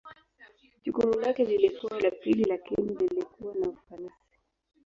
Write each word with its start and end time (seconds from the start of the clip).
Jukumu 0.83 1.19
lake 1.19 1.45
lilikuwa 1.45 1.99
la 1.99 2.11
pili 2.11 2.43
lakini 2.43 2.95
lilikuwa 2.95 3.55
na 3.55 3.69
ufanisi. 3.69 4.35